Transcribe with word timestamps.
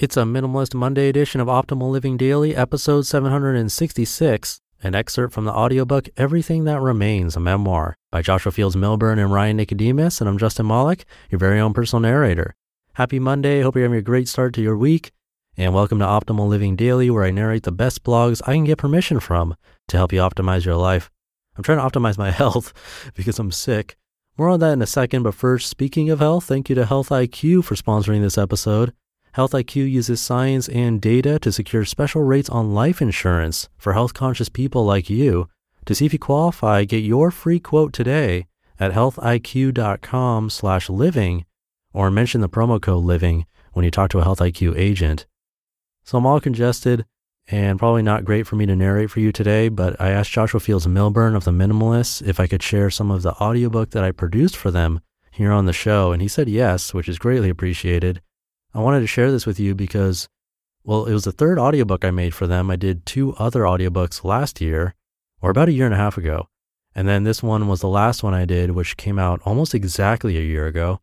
It's 0.00 0.16
a 0.16 0.20
Minimalist 0.22 0.74
Monday 0.74 1.08
edition 1.08 1.40
of 1.40 1.48
Optimal 1.48 1.90
Living 1.90 2.16
Daily, 2.16 2.54
episode 2.54 3.04
766, 3.04 4.60
an 4.80 4.94
excerpt 4.94 5.34
from 5.34 5.44
the 5.44 5.52
audiobook 5.52 6.08
Everything 6.16 6.62
That 6.62 6.80
Remains, 6.80 7.34
a 7.34 7.40
memoir 7.40 7.96
by 8.12 8.22
Joshua 8.22 8.52
Fields 8.52 8.76
Millburn 8.76 9.18
and 9.18 9.32
Ryan 9.32 9.56
Nicodemus, 9.56 10.20
and 10.20 10.30
I'm 10.30 10.38
Justin 10.38 10.68
Malik, 10.68 11.04
your 11.30 11.40
very 11.40 11.58
own 11.58 11.74
personal 11.74 12.00
narrator. 12.00 12.54
Happy 12.92 13.18
Monday. 13.18 13.60
Hope 13.60 13.74
you're 13.74 13.86
having 13.86 13.98
a 13.98 14.02
great 14.02 14.28
start 14.28 14.54
to 14.54 14.62
your 14.62 14.76
week. 14.76 15.10
And 15.56 15.74
welcome 15.74 15.98
to 15.98 16.04
Optimal 16.04 16.46
Living 16.46 16.76
Daily, 16.76 17.10
where 17.10 17.24
I 17.24 17.32
narrate 17.32 17.64
the 17.64 17.72
best 17.72 18.04
blogs 18.04 18.40
I 18.46 18.54
can 18.54 18.62
get 18.62 18.78
permission 18.78 19.18
from 19.18 19.56
to 19.88 19.96
help 19.96 20.12
you 20.12 20.20
optimize 20.20 20.64
your 20.64 20.76
life. 20.76 21.10
I'm 21.56 21.64
trying 21.64 21.78
to 21.78 21.98
optimize 21.98 22.16
my 22.16 22.30
health 22.42 22.72
because 23.16 23.40
I'm 23.40 23.50
sick. 23.50 23.96
More 24.38 24.50
on 24.50 24.60
that 24.60 24.74
in 24.74 24.80
a 24.80 24.86
second, 24.86 25.24
but 25.24 25.34
first, 25.34 25.68
speaking 25.68 26.08
of 26.08 26.20
health, 26.20 26.44
thank 26.44 26.68
you 26.68 26.76
to 26.76 26.86
Health 26.86 27.08
IQ 27.08 27.64
for 27.64 27.74
sponsoring 27.74 28.20
this 28.20 28.38
episode. 28.38 28.92
Health 29.32 29.52
IQ 29.52 29.90
uses 29.90 30.20
science 30.20 30.68
and 30.68 31.00
data 31.00 31.38
to 31.40 31.52
secure 31.52 31.84
special 31.84 32.22
rates 32.22 32.48
on 32.48 32.74
life 32.74 33.00
insurance 33.00 33.68
for 33.76 33.92
health 33.92 34.14
conscious 34.14 34.48
people 34.48 34.84
like 34.84 35.10
you. 35.10 35.48
To 35.86 35.94
see 35.94 36.06
if 36.06 36.12
you 36.12 36.18
qualify, 36.18 36.84
get 36.84 36.98
your 36.98 37.30
free 37.30 37.60
quote 37.60 37.92
today 37.92 38.46
at 38.78 38.92
healthiq.com 38.92 40.50
slash 40.50 40.88
living 40.90 41.44
or 41.92 42.10
mention 42.10 42.40
the 42.40 42.48
promo 42.48 42.80
code 42.80 43.04
living 43.04 43.46
when 43.72 43.84
you 43.84 43.90
talk 43.90 44.10
to 44.10 44.18
a 44.18 44.24
Health 44.24 44.40
IQ 44.40 44.76
agent. 44.76 45.26
So 46.04 46.18
I'm 46.18 46.26
all 46.26 46.40
congested 46.40 47.04
and 47.50 47.78
probably 47.78 48.02
not 48.02 48.24
great 48.24 48.46
for 48.46 48.56
me 48.56 48.66
to 48.66 48.76
narrate 48.76 49.10
for 49.10 49.20
you 49.20 49.32
today, 49.32 49.68
but 49.68 49.98
I 50.00 50.10
asked 50.10 50.30
Joshua 50.30 50.60
Fields 50.60 50.86
Millburn 50.86 51.34
of 51.34 51.44
The 51.44 51.50
Minimalists 51.50 52.26
if 52.26 52.38
I 52.38 52.46
could 52.46 52.62
share 52.62 52.90
some 52.90 53.10
of 53.10 53.22
the 53.22 53.32
audiobook 53.34 53.90
that 53.90 54.04
I 54.04 54.10
produced 54.10 54.56
for 54.56 54.70
them 54.70 55.00
here 55.30 55.52
on 55.52 55.64
the 55.64 55.72
show, 55.72 56.12
and 56.12 56.20
he 56.20 56.28
said 56.28 56.48
yes, 56.48 56.92
which 56.92 57.08
is 57.08 57.18
greatly 57.18 57.48
appreciated. 57.48 58.20
I 58.78 58.80
wanted 58.80 59.00
to 59.00 59.08
share 59.08 59.32
this 59.32 59.44
with 59.44 59.58
you 59.58 59.74
because, 59.74 60.28
well, 60.84 61.06
it 61.06 61.12
was 61.12 61.24
the 61.24 61.32
third 61.32 61.58
audiobook 61.58 62.04
I 62.04 62.12
made 62.12 62.32
for 62.32 62.46
them. 62.46 62.70
I 62.70 62.76
did 62.76 63.04
two 63.04 63.34
other 63.34 63.62
audiobooks 63.62 64.22
last 64.22 64.60
year, 64.60 64.94
or 65.42 65.50
about 65.50 65.68
a 65.68 65.72
year 65.72 65.84
and 65.84 65.94
a 65.94 65.98
half 65.98 66.16
ago. 66.16 66.48
And 66.94 67.08
then 67.08 67.24
this 67.24 67.42
one 67.42 67.66
was 67.66 67.80
the 67.80 67.88
last 67.88 68.22
one 68.22 68.34
I 68.34 68.44
did, 68.44 68.70
which 68.70 68.96
came 68.96 69.18
out 69.18 69.40
almost 69.44 69.74
exactly 69.74 70.38
a 70.38 70.42
year 70.42 70.68
ago. 70.68 71.00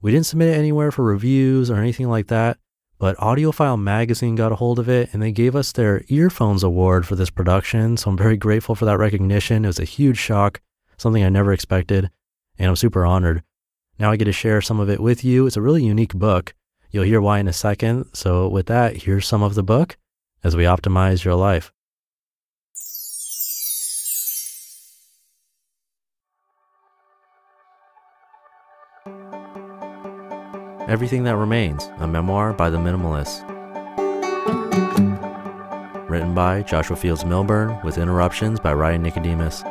We 0.00 0.12
didn't 0.12 0.26
submit 0.26 0.50
it 0.50 0.56
anywhere 0.56 0.92
for 0.92 1.02
reviews 1.02 1.68
or 1.68 1.78
anything 1.78 2.08
like 2.08 2.28
that, 2.28 2.58
but 2.96 3.16
AudioFile 3.16 3.82
Magazine 3.82 4.36
got 4.36 4.52
a 4.52 4.56
hold 4.56 4.78
of 4.78 4.88
it 4.88 5.12
and 5.12 5.20
they 5.20 5.32
gave 5.32 5.56
us 5.56 5.72
their 5.72 6.04
Earphones 6.06 6.62
Award 6.62 7.08
for 7.08 7.16
this 7.16 7.30
production. 7.30 7.96
So 7.96 8.10
I'm 8.10 8.16
very 8.16 8.36
grateful 8.36 8.76
for 8.76 8.84
that 8.84 8.98
recognition. 8.98 9.64
It 9.64 9.68
was 9.68 9.80
a 9.80 9.84
huge 9.84 10.18
shock, 10.18 10.60
something 10.96 11.24
I 11.24 11.28
never 11.28 11.52
expected, 11.52 12.08
and 12.56 12.68
I'm 12.68 12.76
super 12.76 13.04
honored. 13.04 13.42
Now 13.98 14.12
I 14.12 14.16
get 14.16 14.26
to 14.26 14.32
share 14.32 14.60
some 14.60 14.78
of 14.78 14.88
it 14.88 15.00
with 15.00 15.24
you. 15.24 15.48
It's 15.48 15.56
a 15.56 15.60
really 15.60 15.84
unique 15.84 16.14
book. 16.14 16.54
You'll 16.96 17.04
hear 17.04 17.20
why 17.20 17.40
in 17.40 17.46
a 17.46 17.52
second. 17.52 18.06
So, 18.14 18.48
with 18.48 18.68
that, 18.68 18.96
here's 18.96 19.26
some 19.26 19.42
of 19.42 19.54
the 19.54 19.62
book 19.62 19.98
as 20.42 20.56
we 20.56 20.64
optimize 20.64 21.24
your 21.24 21.34
life. 21.34 21.70
Everything 30.88 31.24
That 31.24 31.36
Remains, 31.36 31.84
a 31.98 32.06
memoir 32.06 32.54
by 32.54 32.70
the 32.70 32.78
Minimalists. 32.78 33.46
Written 36.08 36.34
by 36.34 36.62
Joshua 36.62 36.96
Fields 36.96 37.24
Millburn 37.24 37.84
with 37.84 37.98
interruptions 37.98 38.58
by 38.58 38.72
Ryan 38.72 39.02
Nicodemus. 39.02 39.62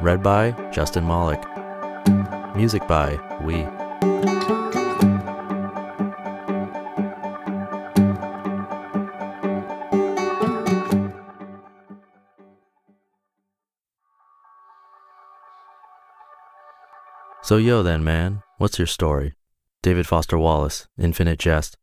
Read 0.00 0.22
by 0.22 0.52
Justin 0.72 1.06
Malik. 1.06 1.44
Music 2.56 2.88
by 2.88 3.20
We. 3.44 3.66
So, 17.50 17.56
yo, 17.56 17.82
then, 17.82 18.04
man, 18.04 18.44
what's 18.58 18.78
your 18.78 18.86
story? 18.86 19.34
David 19.82 20.06
Foster 20.06 20.38
Wallace, 20.38 20.86
Infinite 20.96 21.40
Jest. 21.40 21.76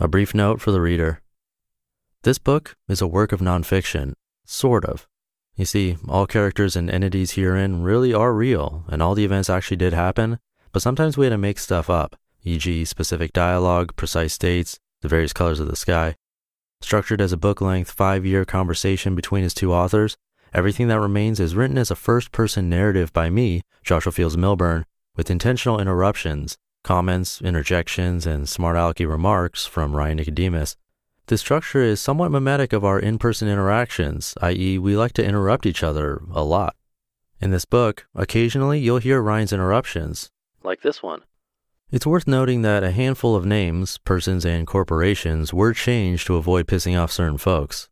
A 0.00 0.08
brief 0.08 0.34
note 0.34 0.60
for 0.60 0.72
the 0.72 0.80
reader. 0.80 1.22
This 2.24 2.36
book 2.36 2.74
is 2.88 3.00
a 3.00 3.06
work 3.06 3.30
of 3.30 3.38
nonfiction, 3.38 4.14
sort 4.44 4.84
of. 4.84 5.06
You 5.54 5.66
see, 5.66 5.98
all 6.08 6.26
characters 6.26 6.74
and 6.74 6.90
entities 6.90 7.36
herein 7.36 7.84
really 7.84 8.12
are 8.12 8.34
real, 8.34 8.82
and 8.88 9.00
all 9.00 9.14
the 9.14 9.24
events 9.24 9.48
actually 9.48 9.76
did 9.76 9.92
happen, 9.92 10.40
but 10.72 10.82
sometimes 10.82 11.16
we 11.16 11.26
had 11.26 11.30
to 11.30 11.38
make 11.38 11.60
stuff 11.60 11.88
up, 11.88 12.16
e.g., 12.42 12.86
specific 12.86 13.32
dialogue, 13.32 13.94
precise 13.94 14.36
dates, 14.36 14.80
the 15.00 15.06
various 15.06 15.32
colors 15.32 15.60
of 15.60 15.68
the 15.68 15.76
sky. 15.76 16.16
Structured 16.80 17.20
as 17.20 17.32
a 17.32 17.36
book 17.36 17.60
length 17.60 17.92
five 17.92 18.26
year 18.26 18.44
conversation 18.44 19.14
between 19.14 19.44
his 19.44 19.54
two 19.54 19.72
authors, 19.72 20.16
Everything 20.54 20.88
that 20.88 21.00
remains 21.00 21.40
is 21.40 21.54
written 21.54 21.76
as 21.76 21.90
a 21.90 21.96
first 21.96 22.32
person 22.32 22.70
narrative 22.70 23.12
by 23.12 23.28
me, 23.28 23.60
Joshua 23.82 24.12
Fields 24.12 24.36
Millburn, 24.36 24.84
with 25.14 25.30
intentional 25.30 25.78
interruptions, 25.78 26.56
comments, 26.82 27.42
interjections, 27.42 28.26
and 28.26 28.48
smart 28.48 28.74
alecky 28.76 29.06
remarks 29.06 29.66
from 29.66 29.94
Ryan 29.94 30.16
Nicodemus. 30.16 30.76
This 31.26 31.42
structure 31.42 31.82
is 31.82 32.00
somewhat 32.00 32.30
mimetic 32.30 32.72
of 32.72 32.82
our 32.82 32.98
in 32.98 33.18
person 33.18 33.46
interactions, 33.46 34.34
i.e., 34.40 34.78
we 34.78 34.96
like 34.96 35.12
to 35.14 35.24
interrupt 35.24 35.66
each 35.66 35.82
other 35.82 36.22
a 36.32 36.42
lot. 36.42 36.74
In 37.40 37.50
this 37.50 37.66
book, 37.66 38.06
occasionally 38.14 38.80
you'll 38.80 38.98
hear 38.98 39.20
Ryan's 39.20 39.52
interruptions, 39.52 40.30
like 40.64 40.80
this 40.80 41.02
one. 41.02 41.22
It's 41.90 42.06
worth 42.06 42.26
noting 42.26 42.62
that 42.62 42.82
a 42.82 42.90
handful 42.90 43.36
of 43.36 43.44
names, 43.44 43.98
persons, 43.98 44.46
and 44.46 44.66
corporations 44.66 45.52
were 45.52 45.74
changed 45.74 46.26
to 46.26 46.36
avoid 46.36 46.66
pissing 46.66 46.98
off 46.98 47.12
certain 47.12 47.38
folks 47.38 47.90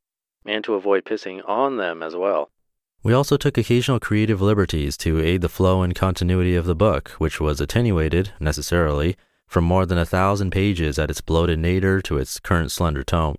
and 0.48 0.64
to 0.64 0.74
avoid 0.74 1.04
pissing 1.04 1.42
on 1.48 1.76
them 1.76 2.02
as 2.02 2.14
well. 2.14 2.50
We 3.02 3.12
also 3.12 3.36
took 3.36 3.56
occasional 3.56 4.00
creative 4.00 4.42
liberties 4.42 4.96
to 4.98 5.20
aid 5.20 5.40
the 5.40 5.48
flow 5.48 5.82
and 5.82 5.94
continuity 5.94 6.56
of 6.56 6.66
the 6.66 6.74
book, 6.74 7.10
which 7.18 7.40
was 7.40 7.60
attenuated, 7.60 8.32
necessarily, 8.40 9.16
from 9.46 9.64
more 9.64 9.86
than 9.86 9.98
a 9.98 10.04
thousand 10.06 10.50
pages 10.50 10.98
at 10.98 11.10
its 11.10 11.20
bloated 11.20 11.58
nadir 11.58 12.00
to 12.02 12.18
its 12.18 12.40
current 12.40 12.72
slender 12.72 13.04
tome. 13.04 13.36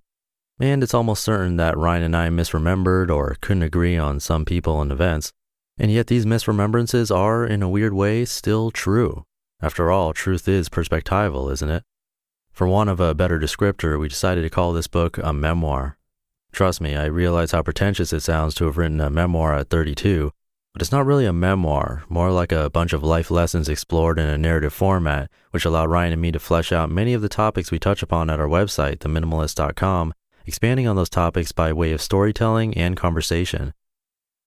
And 0.59 0.81
it's 0.81 0.93
almost 0.93 1.23
certain 1.23 1.57
that 1.57 1.77
Ryan 1.77 2.03
and 2.03 2.15
I 2.15 2.29
misremembered 2.29 3.11
or 3.11 3.35
couldn't 3.41 3.63
agree 3.63 3.97
on 3.97 4.19
some 4.19 4.45
people 4.45 4.81
and 4.81 4.91
events. 4.91 5.33
And 5.77 5.91
yet 5.91 6.07
these 6.07 6.25
misremembrances 6.25 7.15
are, 7.15 7.45
in 7.45 7.61
a 7.61 7.69
weird 7.69 7.93
way, 7.93 8.25
still 8.25 8.71
true. 8.71 9.25
After 9.61 9.91
all, 9.91 10.13
truth 10.13 10.47
is 10.47 10.69
perspectival, 10.69 11.51
isn't 11.51 11.69
it? 11.69 11.83
For 12.51 12.67
want 12.67 12.89
of 12.89 12.99
a 12.99 13.13
better 13.13 13.39
descriptor, 13.39 13.99
we 13.99 14.07
decided 14.07 14.41
to 14.43 14.49
call 14.49 14.73
this 14.73 14.87
book 14.87 15.19
a 15.19 15.33
memoir, 15.33 15.96
Trust 16.57 16.81
me, 16.81 16.95
I 16.95 17.05
realize 17.05 17.51
how 17.51 17.61
pretentious 17.61 18.11
it 18.11 18.21
sounds 18.21 18.55
to 18.55 18.65
have 18.65 18.79
written 18.79 18.99
a 18.99 19.11
memoir 19.11 19.53
at 19.53 19.69
32, 19.69 20.31
but 20.73 20.81
it's 20.81 20.91
not 20.91 21.05
really 21.05 21.27
a 21.27 21.31
memoir, 21.31 22.03
more 22.09 22.31
like 22.31 22.51
a 22.51 22.71
bunch 22.71 22.93
of 22.93 23.03
life 23.03 23.29
lessons 23.29 23.69
explored 23.69 24.17
in 24.17 24.27
a 24.27 24.39
narrative 24.39 24.73
format, 24.73 25.29
which 25.51 25.65
allow 25.65 25.85
Ryan 25.85 26.13
and 26.13 26.21
me 26.23 26.31
to 26.31 26.39
flesh 26.39 26.71
out 26.71 26.89
many 26.89 27.13
of 27.13 27.21
the 27.21 27.29
topics 27.29 27.69
we 27.69 27.77
touch 27.77 28.01
upon 28.01 28.31
at 28.31 28.39
our 28.39 28.47
website, 28.47 28.97
theminimalists.com, 28.97 30.15
expanding 30.47 30.87
on 30.87 30.95
those 30.95 31.11
topics 31.11 31.51
by 31.51 31.71
way 31.71 31.91
of 31.91 32.01
storytelling 32.01 32.73
and 32.75 32.97
conversation. 32.97 33.71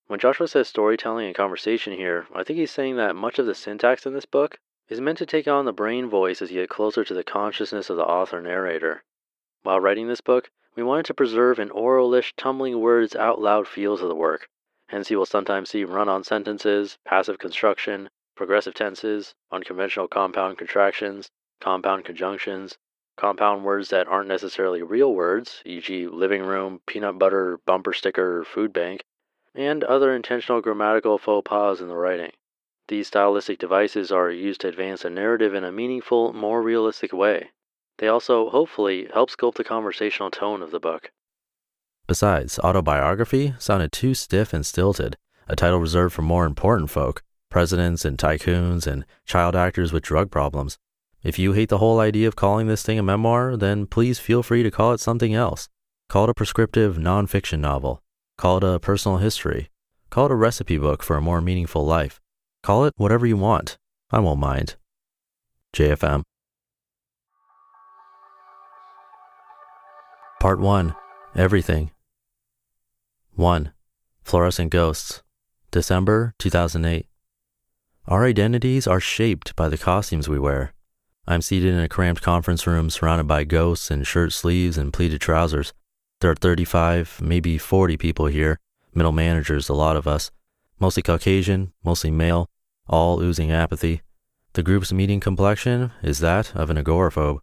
When 0.08 0.18
Joshua 0.18 0.48
says 0.48 0.66
storytelling 0.66 1.26
and 1.26 1.36
conversation 1.36 1.92
here, 1.92 2.26
I 2.34 2.42
think 2.42 2.58
he's 2.58 2.72
saying 2.72 2.96
that 2.96 3.14
much 3.14 3.38
of 3.38 3.46
the 3.46 3.54
syntax 3.54 4.04
in 4.04 4.14
this 4.14 4.26
book 4.26 4.58
is 4.88 5.00
meant 5.00 5.18
to 5.18 5.26
take 5.26 5.46
on 5.46 5.64
the 5.64 5.72
brain 5.72 6.10
voice 6.10 6.42
as 6.42 6.50
you 6.50 6.60
get 6.60 6.70
closer 6.70 7.04
to 7.04 7.14
the 7.14 7.22
consciousness 7.22 7.88
of 7.88 7.96
the 7.96 8.02
author 8.02 8.42
narrator. 8.42 9.04
While 9.62 9.78
writing 9.78 10.08
this 10.08 10.20
book, 10.20 10.50
we 10.76 10.82
wanted 10.82 11.04
to 11.04 11.14
preserve 11.14 11.58
an 11.58 11.70
oralish, 11.70 12.32
tumbling 12.36 12.80
words 12.80 13.16
out 13.16 13.40
loud 13.40 13.66
feel 13.66 13.94
of 13.94 14.00
the 14.00 14.14
work. 14.14 14.48
Hence, 14.88 15.10
you 15.10 15.18
will 15.18 15.26
sometimes 15.26 15.70
see 15.70 15.84
run 15.84 16.08
on 16.08 16.24
sentences, 16.24 16.98
passive 17.04 17.38
construction, 17.38 18.10
progressive 18.36 18.74
tenses, 18.74 19.34
unconventional 19.52 20.08
compound 20.08 20.58
contractions, 20.58 21.30
compound 21.60 22.04
conjunctions, 22.04 22.78
compound 23.16 23.64
words 23.64 23.90
that 23.90 24.08
aren't 24.08 24.28
necessarily 24.28 24.82
real 24.82 25.12
words, 25.12 25.62
e.g., 25.66 26.06
living 26.06 26.42
room, 26.42 26.80
peanut 26.86 27.18
butter, 27.18 27.60
bumper 27.66 27.92
sticker, 27.92 28.44
food 28.44 28.72
bank, 28.72 29.04
and 29.54 29.84
other 29.84 30.14
intentional 30.14 30.60
grammatical 30.60 31.18
faux 31.18 31.46
pas 31.48 31.80
in 31.80 31.88
the 31.88 31.96
writing. 31.96 32.32
These 32.88 33.08
stylistic 33.08 33.58
devices 33.58 34.10
are 34.10 34.30
used 34.30 34.62
to 34.62 34.68
advance 34.68 35.04
a 35.04 35.10
narrative 35.10 35.54
in 35.54 35.64
a 35.64 35.70
meaningful, 35.70 36.32
more 36.32 36.62
realistic 36.62 37.12
way. 37.12 37.50
They 38.00 38.08
also, 38.08 38.48
hopefully, 38.48 39.08
help 39.12 39.30
sculpt 39.30 39.56
the 39.56 39.64
conversational 39.64 40.30
tone 40.30 40.62
of 40.62 40.70
the 40.70 40.80
book. 40.80 41.12
Besides, 42.06 42.58
autobiography 42.58 43.54
sounded 43.58 43.92
too 43.92 44.14
stiff 44.14 44.54
and 44.54 44.64
stilted, 44.64 45.18
a 45.46 45.54
title 45.54 45.78
reserved 45.78 46.14
for 46.14 46.22
more 46.22 46.46
important 46.46 46.88
folk, 46.88 47.22
presidents 47.50 48.06
and 48.06 48.16
tycoons 48.16 48.86
and 48.86 49.04
child 49.26 49.54
actors 49.54 49.92
with 49.92 50.02
drug 50.02 50.30
problems. 50.30 50.78
If 51.22 51.38
you 51.38 51.52
hate 51.52 51.68
the 51.68 51.76
whole 51.76 52.00
idea 52.00 52.26
of 52.26 52.36
calling 52.36 52.68
this 52.68 52.82
thing 52.82 52.98
a 52.98 53.02
memoir, 53.02 53.54
then 53.54 53.84
please 53.84 54.18
feel 54.18 54.42
free 54.42 54.62
to 54.62 54.70
call 54.70 54.94
it 54.94 55.00
something 55.00 55.34
else. 55.34 55.68
Call 56.08 56.24
it 56.24 56.30
a 56.30 56.34
prescriptive 56.34 56.96
nonfiction 56.96 57.60
novel. 57.60 58.02
Call 58.38 58.56
it 58.56 58.64
a 58.64 58.80
personal 58.80 59.18
history. 59.18 59.68
Call 60.08 60.24
it 60.24 60.32
a 60.32 60.36
recipe 60.36 60.78
book 60.78 61.02
for 61.02 61.16
a 61.16 61.20
more 61.20 61.42
meaningful 61.42 61.84
life. 61.84 62.18
Call 62.62 62.86
it 62.86 62.94
whatever 62.96 63.26
you 63.26 63.36
want. 63.36 63.76
I 64.10 64.20
won't 64.20 64.40
mind. 64.40 64.76
JFM. 65.76 66.22
Part 70.40 70.58
1 70.58 70.94
Everything. 71.36 71.90
1. 73.34 73.72
Fluorescent 74.24 74.70
Ghosts. 74.70 75.22
December 75.70 76.32
2008. 76.38 77.06
Our 78.06 78.24
identities 78.24 78.86
are 78.86 79.00
shaped 79.00 79.54
by 79.54 79.68
the 79.68 79.76
costumes 79.76 80.30
we 80.30 80.38
wear. 80.38 80.72
I'm 81.26 81.42
seated 81.42 81.74
in 81.74 81.80
a 81.80 81.90
cramped 81.90 82.22
conference 82.22 82.66
room 82.66 82.88
surrounded 82.88 83.28
by 83.28 83.44
ghosts 83.44 83.90
in 83.90 84.02
shirt 84.04 84.32
sleeves 84.32 84.78
and 84.78 84.94
pleated 84.94 85.20
trousers. 85.20 85.74
There 86.22 86.30
are 86.30 86.34
35, 86.34 87.20
maybe 87.20 87.58
40 87.58 87.98
people 87.98 88.24
here, 88.24 88.58
middle 88.94 89.12
managers, 89.12 89.68
a 89.68 89.74
lot 89.74 89.94
of 89.94 90.08
us, 90.08 90.30
mostly 90.78 91.02
Caucasian, 91.02 91.74
mostly 91.84 92.10
male, 92.10 92.48
all 92.88 93.20
oozing 93.20 93.52
apathy. 93.52 94.00
The 94.54 94.62
group's 94.62 94.90
meeting 94.90 95.20
complexion 95.20 95.92
is 96.02 96.20
that 96.20 96.56
of 96.56 96.70
an 96.70 96.78
agoraphobe. 96.78 97.40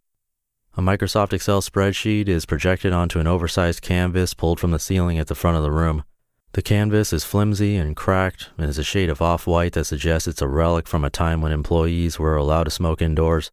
A 0.78 0.80
Microsoft 0.80 1.32
Excel 1.32 1.60
spreadsheet 1.60 2.28
is 2.28 2.46
projected 2.46 2.92
onto 2.92 3.18
an 3.18 3.26
oversized 3.26 3.82
canvas 3.82 4.32
pulled 4.32 4.60
from 4.60 4.70
the 4.70 4.78
ceiling 4.78 5.18
at 5.18 5.26
the 5.26 5.34
front 5.34 5.56
of 5.56 5.64
the 5.64 5.72
room. 5.72 6.04
The 6.52 6.62
canvas 6.62 7.12
is 7.12 7.24
flimsy 7.24 7.74
and 7.74 7.96
cracked 7.96 8.50
and 8.56 8.70
is 8.70 8.78
a 8.78 8.84
shade 8.84 9.10
of 9.10 9.20
off 9.20 9.44
white 9.44 9.72
that 9.72 9.86
suggests 9.86 10.28
it's 10.28 10.40
a 10.40 10.46
relic 10.46 10.86
from 10.86 11.04
a 11.04 11.10
time 11.10 11.40
when 11.40 11.50
employees 11.50 12.20
were 12.20 12.36
allowed 12.36 12.62
to 12.64 12.70
smoke 12.70 13.02
indoors. 13.02 13.50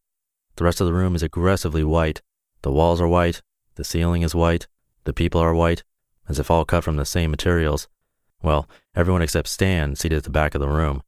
The 0.57 0.65
rest 0.65 0.79
of 0.79 0.85
the 0.85 0.93
room 0.93 1.15
is 1.15 1.23
aggressively 1.23 1.83
white. 1.83 2.21
The 2.61 2.71
walls 2.71 3.01
are 3.01 3.07
white, 3.07 3.41
the 3.73 3.83
ceiling 3.83 4.21
is 4.21 4.35
white, 4.35 4.67
the 5.05 5.11
people 5.11 5.41
are 5.41 5.55
white, 5.55 5.83
as 6.29 6.37
if 6.37 6.51
all 6.51 6.63
cut 6.63 6.83
from 6.83 6.97
the 6.97 7.05
same 7.05 7.31
materials. 7.31 7.87
Well, 8.43 8.69
everyone 8.95 9.23
except 9.23 9.47
Stan 9.47 9.95
seated 9.95 10.17
at 10.17 10.25
the 10.25 10.29
back 10.29 10.53
of 10.53 10.61
the 10.61 10.69
room. 10.69 11.01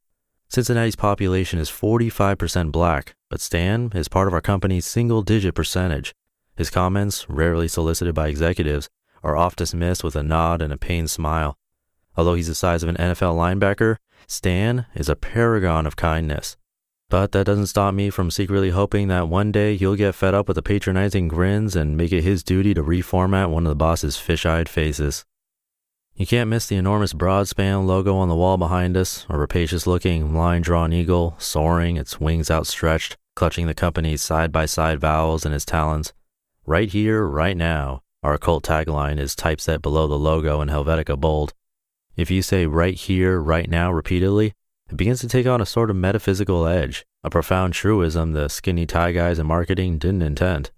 Cincinnati's 0.50 0.96
population 0.96 1.58
is 1.58 1.68
45% 1.68 2.72
black, 2.72 3.14
but 3.28 3.40
Stan 3.40 3.92
is 3.94 4.08
part 4.08 4.28
of 4.28 4.32
our 4.34 4.40
company's 4.40 4.86
single 4.86 5.20
digit 5.20 5.54
percentage. 5.54 6.14
His 6.56 6.70
comments, 6.70 7.28
rarely 7.28 7.68
solicited 7.68 8.14
by 8.14 8.28
executives, 8.28 8.88
are 9.22 9.36
oft 9.36 9.58
dismissed 9.58 10.02
with 10.02 10.16
a 10.16 10.22
nod 10.22 10.62
and 10.62 10.72
a 10.72 10.78
pained 10.78 11.10
smile. 11.10 11.58
Although 12.16 12.34
he's 12.34 12.48
the 12.48 12.54
size 12.54 12.82
of 12.82 12.88
an 12.88 12.96
NFL 12.96 13.36
linebacker, 13.36 13.96
Stan 14.26 14.86
is 14.94 15.10
a 15.10 15.16
paragon 15.16 15.86
of 15.86 15.96
kindness. 15.96 16.56
But 17.10 17.32
that 17.32 17.44
doesn't 17.44 17.66
stop 17.66 17.92
me 17.92 18.08
from 18.08 18.30
secretly 18.30 18.70
hoping 18.70 19.08
that 19.08 19.28
one 19.28 19.52
day 19.52 19.76
he'll 19.76 19.96
get 19.96 20.14
fed 20.14 20.34
up 20.34 20.48
with 20.48 20.54
the 20.54 20.62
patronizing 20.62 21.28
grins 21.28 21.76
and 21.76 21.96
make 21.96 22.12
it 22.12 22.22
his 22.22 22.42
duty 22.42 22.72
to 22.74 22.82
reformat 22.82 23.50
one 23.50 23.66
of 23.66 23.70
the 23.70 23.76
boss's 23.76 24.16
fish 24.16 24.46
eyed 24.46 24.68
faces. 24.68 25.24
You 26.18 26.26
can't 26.26 26.50
miss 26.50 26.66
the 26.66 26.74
enormous 26.74 27.12
Broadspan 27.12 27.86
logo 27.86 28.16
on 28.16 28.28
the 28.28 28.34
wall 28.34 28.56
behind 28.56 28.96
us, 28.96 29.24
a 29.28 29.38
rapacious 29.38 29.86
looking 29.86 30.34
line 30.34 30.62
drawn 30.62 30.92
eagle, 30.92 31.36
soaring, 31.38 31.96
its 31.96 32.18
wings 32.18 32.50
outstretched, 32.50 33.16
clutching 33.36 33.68
the 33.68 33.72
company's 33.74 34.20
side 34.20 34.50
by 34.50 34.66
side 34.66 34.98
vowels 34.98 35.46
in 35.46 35.52
his 35.52 35.64
talons. 35.64 36.12
Right 36.66 36.90
here, 36.90 37.24
right 37.24 37.56
now, 37.56 38.02
our 38.24 38.34
occult 38.34 38.64
tagline 38.64 39.20
is 39.20 39.36
typeset 39.36 39.80
below 39.80 40.08
the 40.08 40.18
logo 40.18 40.60
in 40.60 40.68
Helvetica 40.68 41.16
bold. 41.16 41.54
If 42.16 42.32
you 42.32 42.42
say 42.42 42.66
right 42.66 42.96
here, 42.96 43.40
right 43.40 43.70
now 43.70 43.92
repeatedly, 43.92 44.54
it 44.90 44.96
begins 44.96 45.20
to 45.20 45.28
take 45.28 45.46
on 45.46 45.60
a 45.60 45.66
sort 45.66 45.88
of 45.88 45.94
metaphysical 45.94 46.66
edge, 46.66 47.06
a 47.22 47.30
profound 47.30 47.74
truism 47.74 48.32
the 48.32 48.48
skinny 48.48 48.86
tie 48.86 49.12
guys 49.12 49.38
in 49.38 49.46
marketing 49.46 49.98
didn't 49.98 50.22
intend. 50.22 50.72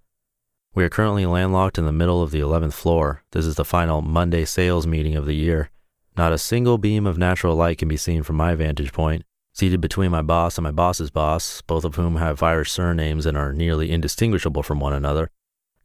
We 0.73 0.85
are 0.85 0.89
currently 0.89 1.27
landlocked 1.27 1.79
in 1.79 1.85
the 1.85 1.91
middle 1.91 2.23
of 2.23 2.31
the 2.31 2.39
11th 2.39 2.75
floor. 2.75 3.25
This 3.33 3.45
is 3.45 3.57
the 3.57 3.65
final 3.65 4.03
Monday 4.03 4.45
sales 4.45 4.87
meeting 4.87 5.17
of 5.17 5.27
the 5.27 5.35
year. 5.35 5.69
Not 6.17 6.33
a 6.33 6.39
single 6.39 6.79
beam 6.79 7.09
of 7.09 7.19
natural 7.19 7.57
light 7.57 7.79
can 7.79 7.89
be 7.89 7.97
seen 7.97 8.23
from 8.23 8.37
my 8.37 8.55
vantage 8.55 8.93
point. 8.93 9.25
Seated 9.53 9.81
between 9.81 10.13
my 10.13 10.23
boss 10.23 10.59
and 10.59 10.63
my 10.63 10.71
boss's 10.71 11.11
boss, 11.11 11.61
both 11.63 11.85
of 11.85 11.97
whom 11.97 12.17
have 12.17 12.41
Irish 12.41 12.71
surnames 12.71 13.27
and 13.27 13.37
are 13.37 13.53
nearly 13.53 13.91
indistinguishable 13.91 14.63
from 14.63 14.79
one 14.79 14.93
another, 14.93 15.29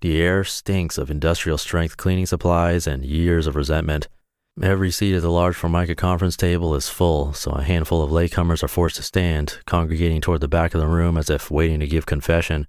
the 0.01 0.21
air 0.21 0.43
stinks 0.43 0.99
of 0.99 1.09
industrial 1.09 1.57
strength 1.57 1.97
cleaning 1.97 2.27
supplies 2.27 2.85
and 2.85 3.03
years 3.03 3.47
of 3.47 3.55
resentment. 3.55 4.07
Every 4.61 4.91
seat 4.91 5.15
at 5.15 5.23
the 5.23 5.31
large 5.31 5.55
Formica 5.55 5.95
conference 5.95 6.37
table 6.37 6.75
is 6.75 6.89
full, 6.89 7.33
so 7.33 7.51
a 7.51 7.63
handful 7.63 8.03
of 8.03 8.11
latecomers 8.11 8.61
are 8.61 8.67
forced 8.67 8.97
to 8.97 9.03
stand, 9.03 9.57
congregating 9.65 10.21
toward 10.21 10.41
the 10.41 10.47
back 10.47 10.75
of 10.75 10.79
the 10.79 10.87
room 10.87 11.17
as 11.17 11.31
if 11.31 11.49
waiting 11.49 11.79
to 11.79 11.87
give 11.87 12.05
confession. 12.05 12.67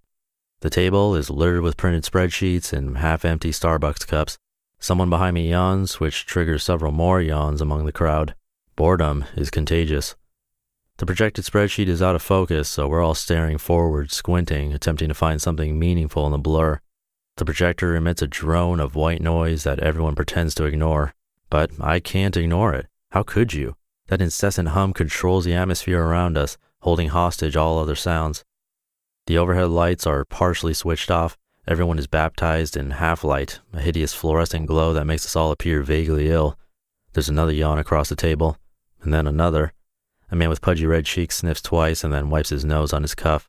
The 0.61 0.71
table 0.71 1.15
is 1.15 1.29
littered 1.29 1.63
with 1.63 1.77
printed 1.77 2.05
spreadsheets 2.05 2.73
and 2.73 2.99
half 2.99 3.25
empty 3.25 3.51
Starbucks 3.51 4.07
cups. 4.07 4.39
Someone 4.79 5.11
behind 5.11 5.35
me 5.35 5.51
yawns, 5.51 6.01
which 6.01 6.27
triggers 6.27 6.65
several 6.65 6.93
more 6.93 7.21
yawns 7.21 7.61
among 7.61 7.85
the 7.85 7.93
crowd. 7.93 8.35
Boredom 8.75 9.25
is 9.37 9.51
contagious. 9.51 10.17
The 10.99 11.07
projected 11.07 11.45
spreadsheet 11.45 11.89
is 11.89 12.01
out 12.01 12.15
of 12.15 12.23
focus, 12.23 12.71
so 12.71 12.89
we're 12.89 13.03
all 13.03 13.15
staring 13.15 13.59
forward, 13.59 14.11
squinting, 14.11 14.73
attempting 14.73 15.09
to 15.09 15.15
find 15.15 15.43
something 15.43 15.79
meaningful 15.79 16.25
in 16.25 16.33
the 16.33 16.39
blur. 16.39 16.81
The 17.37 17.45
projector 17.45 17.95
emits 17.95 18.23
a 18.23 18.27
drone 18.27 18.81
of 18.81 18.95
white 18.95 19.21
noise 19.21 19.63
that 19.65 19.81
everyone 19.81 20.15
pretends 20.15 20.55
to 20.55 20.65
ignore. 20.65 21.13
But 21.51 21.71
I 21.81 22.01
can't 22.01 22.37
ignore 22.37 22.73
it. 22.73 22.87
How 23.11 23.23
could 23.23 23.53
you? 23.53 23.77
That 24.09 24.23
incessant 24.23 24.69
hum 24.69 24.95
controls 24.95 25.45
the 25.45 25.55
atmosphere 25.55 26.03
around 26.03 26.39
us, 26.39 26.57
holding 26.81 27.09
hostage 27.09 27.57
all 27.57 27.79
other 27.79 27.95
sounds. 27.95 28.43
The 29.27 29.39
overhead 29.39 29.71
lights 29.71 30.07
are 30.07 30.25
partially 30.25 30.73
switched 30.73 31.11
off. 31.11 31.37
Everyone 31.67 31.99
is 31.99 32.07
baptized 32.07 32.77
in 32.77 32.93
half 32.93 33.25
light, 33.25 33.59
a 33.73 33.81
hideous 33.81 34.15
fluorescent 34.15 34.67
glow 34.67 34.93
that 34.93 35.05
makes 35.05 35.27
us 35.27 35.35
all 35.35 35.51
appear 35.51 35.83
vaguely 35.83 36.31
ill. 36.31 36.57
There's 37.13 37.29
another 37.29 37.53
yawn 37.53 37.81
across 37.81 38.09
the 38.09 38.15
table, 38.15 38.57
and 39.03 39.13
then 39.13 39.27
another. 39.27 39.73
A 40.31 40.37
man 40.37 40.49
with 40.49 40.61
pudgy 40.61 40.87
red 40.87 41.07
cheeks 41.07 41.39
sniffs 41.39 41.61
twice 41.61 42.05
and 42.05 42.13
then 42.13 42.31
wipes 42.31 42.51
his 42.51 42.65
nose 42.65 42.93
on 42.93 43.03
his 43.03 43.17
cuff. 43.17 43.49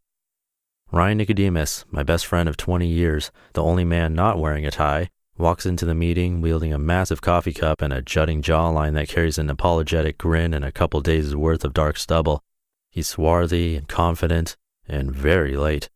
Ryan 0.92 1.20
Nicodemus, 1.20 1.86
my 1.92 2.02
best 2.02 2.26
friend 2.26 2.50
of 2.50 2.58
20 2.58 2.88
years, 2.88 3.32
the 3.54 3.62
only 3.62 3.86
man 3.86 4.16
not 4.16 4.40
wearing 4.40 4.66
a 4.66 4.72
tie, 4.72 5.12
walks 5.38 5.68
into 5.68 5.86
the 5.86 5.94
meeting 5.94 6.42
wielding 6.42 6.74
a 6.74 6.80
massive 6.80 7.22
coffee 7.22 7.54
cup 7.54 7.84
and 7.84 7.94
a 7.94 8.02
jutting 8.02 8.42
jawline 8.42 8.94
that 8.94 9.10
carries 9.10 9.38
an 9.38 9.50
apologetic 9.50 10.18
grin 10.18 10.56
and 10.56 10.66
a 10.66 10.72
couple 10.72 11.02
days' 11.02 11.36
worth 11.36 11.64
of 11.64 11.74
dark 11.74 11.98
stubble. 11.98 12.42
He's 12.90 13.08
swarthy 13.08 13.76
and 13.76 13.88
confident, 13.88 14.58
and 14.88 15.12
very 15.12 15.56
late. 15.56 15.90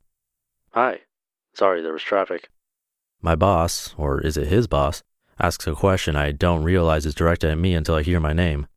Hi. 0.71 1.01
Sorry, 1.53 1.81
there 1.81 1.93
was 1.93 2.03
traffic. 2.03 2.49
My 3.21 3.35
boss, 3.35 3.93
or 3.97 4.21
is 4.21 4.37
it 4.37 4.47
his 4.47 4.67
boss, 4.67 5.03
asks 5.39 5.67
a 5.67 5.73
question 5.73 6.15
I 6.15 6.31
don't 6.31 6.63
realize 6.63 7.05
is 7.05 7.15
directed 7.15 7.51
at 7.51 7.57
me 7.57 7.73
until 7.73 7.95
I 7.95 8.03
hear 8.03 8.19
my 8.19 8.33
name. 8.33 8.67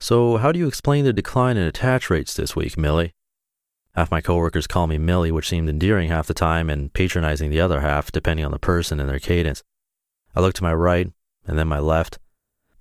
So, 0.00 0.36
how 0.36 0.52
do 0.52 0.58
you 0.58 0.68
explain 0.68 1.04
the 1.04 1.12
decline 1.12 1.56
in 1.56 1.66
attach 1.66 2.10
rates 2.10 2.34
this 2.34 2.54
week, 2.54 2.76
Millie? 2.76 3.14
Half 3.94 4.10
my 4.10 4.20
coworkers 4.20 4.66
call 4.66 4.86
me 4.86 4.98
Millie, 4.98 5.32
which 5.32 5.48
seemed 5.48 5.68
endearing 5.68 6.10
half 6.10 6.26
the 6.26 6.34
time 6.34 6.68
and 6.68 6.92
patronizing 6.92 7.50
the 7.50 7.60
other 7.60 7.80
half, 7.80 8.12
depending 8.12 8.44
on 8.44 8.52
the 8.52 8.58
person 8.58 9.00
and 9.00 9.08
their 9.08 9.18
cadence. 9.18 9.62
I 10.34 10.40
look 10.40 10.52
to 10.54 10.62
my 10.62 10.74
right 10.74 11.10
and 11.46 11.58
then 11.58 11.68
my 11.68 11.78
left. 11.78 12.18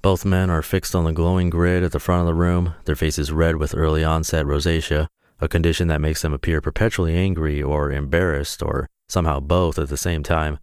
Both 0.02 0.26
men 0.26 0.50
are 0.50 0.62
fixed 0.62 0.94
on 0.94 1.06
the 1.06 1.14
glowing 1.14 1.50
grid 1.50 1.84
at 1.84 1.94
the 1.94 2.00
front 2.00 2.22
of 2.22 2.28
the 2.28 2.34
room, 2.34 2.76
their 2.84 2.96
faces 2.96 3.32
red 3.32 3.56
with 3.56 3.76
early 3.76 4.04
onset 4.04 4.46
rosacea, 4.46 5.08
a 5.40 5.48
condition 5.48 5.88
that 5.90 6.02
makes 6.02 6.22
them 6.22 6.34
appear 6.34 6.62
perpetually 6.62 7.16
angry 7.16 7.62
or 7.62 7.92
embarrassed 7.92 8.64
or 8.64 8.88
somehow 9.08 9.40
both 9.40 9.78
at 9.78 9.90
the 9.90 9.98
same 9.98 10.24
time. 10.24 10.60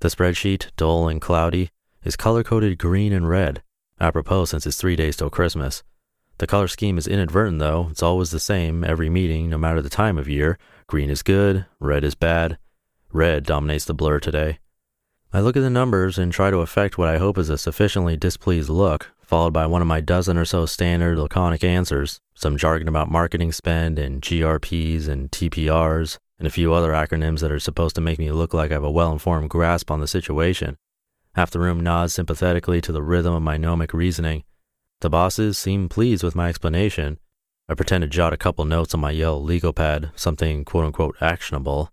The 0.00 0.08
spreadsheet, 0.08 0.68
dull 0.76 1.08
and 1.08 1.20
cloudy, 1.20 1.70
is 2.04 2.16
color 2.16 2.44
coded 2.44 2.78
green 2.78 3.12
and 3.12 3.28
red, 3.28 3.62
apropos 4.00 4.46
since 4.46 4.66
it's 4.66 4.76
three 4.76 4.96
days 4.96 5.16
till 5.16 5.30
Christmas. 5.30 5.82
The 6.38 6.46
color 6.46 6.68
scheme 6.68 6.98
is 6.98 7.06
inadvertent 7.06 7.58
though, 7.58 7.88
it's 7.90 8.02
always 8.02 8.30
the 8.30 8.40
same 8.40 8.84
every 8.84 9.08
meeting, 9.08 9.48
no 9.48 9.58
matter 9.58 9.80
the 9.80 9.88
time 9.88 10.18
of 10.18 10.28
year. 10.28 10.58
Green 10.86 11.10
is 11.10 11.22
good, 11.22 11.66
red 11.80 12.04
is 12.04 12.14
bad. 12.14 12.58
Red 13.12 13.44
dominates 13.44 13.86
the 13.86 13.94
blur 13.94 14.20
today. 14.20 14.58
I 15.32 15.40
look 15.40 15.56
at 15.56 15.60
the 15.60 15.70
numbers 15.70 16.18
and 16.18 16.32
try 16.32 16.50
to 16.50 16.58
affect 16.58 16.98
what 16.98 17.08
I 17.08 17.18
hope 17.18 17.38
is 17.38 17.50
a 17.50 17.58
sufficiently 17.58 18.16
displeased 18.16 18.68
look, 18.68 19.10
followed 19.26 19.52
by 19.52 19.66
one 19.66 19.82
of 19.82 19.88
my 19.88 20.00
dozen 20.00 20.38
or 20.38 20.44
so 20.44 20.64
standard 20.66 21.18
laconic 21.18 21.64
answers, 21.64 22.20
some 22.34 22.56
jargon 22.56 22.88
about 22.88 23.10
marketing 23.10 23.52
spend 23.52 23.98
and 23.98 24.22
GRPs 24.22 25.08
and 25.08 25.30
TPRs, 25.30 26.18
and 26.38 26.46
a 26.46 26.50
few 26.50 26.72
other 26.72 26.92
acronyms 26.92 27.40
that 27.40 27.50
are 27.50 27.58
supposed 27.58 27.96
to 27.96 28.00
make 28.00 28.18
me 28.18 28.30
look 28.30 28.54
like 28.54 28.70
I 28.70 28.74
have 28.74 28.84
a 28.84 28.90
well 28.90 29.12
informed 29.12 29.50
grasp 29.50 29.90
on 29.90 30.00
the 30.00 30.06
situation. 30.06 30.76
Half 31.34 31.50
the 31.50 31.58
room 31.58 31.80
nods 31.80 32.14
sympathetically 32.14 32.80
to 32.82 32.92
the 32.92 33.02
rhythm 33.02 33.34
of 33.34 33.42
my 33.42 33.56
gnomic 33.56 33.92
reasoning. 33.92 34.44
The 35.00 35.10
bosses 35.10 35.58
seem 35.58 35.88
pleased 35.88 36.22
with 36.22 36.36
my 36.36 36.48
explanation. 36.48 37.18
I 37.68 37.74
pretend 37.74 38.02
to 38.02 38.08
jot 38.08 38.32
a 38.32 38.38
couple 38.38 38.64
notes 38.64 38.94
on 38.94 39.00
my 39.00 39.10
yellow 39.10 39.40
legal 39.40 39.72
pad, 39.72 40.12
something 40.14 40.64
quote 40.64 40.84
unquote 40.84 41.16
actionable. 41.20 41.90